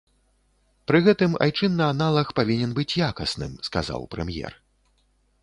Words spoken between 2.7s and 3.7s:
быць якасным,